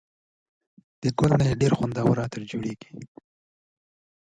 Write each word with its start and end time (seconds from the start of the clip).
له 1.01 1.09
ګل 1.19 1.31
څخه 1.31 1.45
یې 1.49 1.55
په 1.59 1.87
زړه 1.95 2.03
پورې 2.07 2.21
عطر 2.25 2.41
جوړېږي. 2.51 2.91